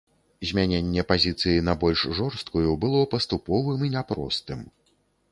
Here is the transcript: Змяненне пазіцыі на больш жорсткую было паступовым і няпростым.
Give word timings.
Змяненне 0.51 1.01
пазіцыі 1.11 1.59
на 1.67 1.75
больш 1.83 2.05
жорсткую 2.19 2.71
было 2.85 3.01
паступовым 3.13 3.79
і 3.89 3.91
няпростым. 3.97 4.65